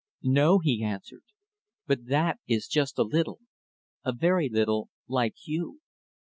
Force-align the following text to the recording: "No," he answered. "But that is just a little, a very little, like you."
"No," 0.23 0.57
he 0.57 0.83
answered. 0.83 1.25
"But 1.85 2.07
that 2.07 2.39
is 2.47 2.65
just 2.67 2.97
a 2.97 3.03
little, 3.03 3.37
a 4.03 4.11
very 4.11 4.49
little, 4.49 4.89
like 5.07 5.35
you." 5.45 5.81